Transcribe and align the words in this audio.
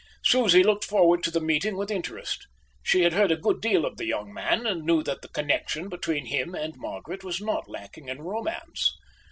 Susie 0.23 0.63
looked 0.63 0.83
forward 0.83 1.21
to 1.21 1.29
the 1.29 1.39
meeting 1.39 1.77
with 1.77 1.91
interest. 1.91 2.47
She 2.81 3.03
had 3.03 3.13
heard 3.13 3.31
a 3.31 3.35
good 3.37 3.61
deal 3.61 3.85
of 3.85 3.97
the 3.97 4.07
young 4.07 4.33
man, 4.33 4.65
and 4.65 4.81
knew 4.83 5.03
that 5.03 5.21
the 5.21 5.27
connexion 5.29 5.89
between 5.89 6.25
him 6.25 6.55
and 6.55 6.73
Margaret 6.75 7.23
was 7.23 7.39
not 7.39 7.69
lacking 7.69 8.07
in 8.09 8.19
romance. 8.23 8.95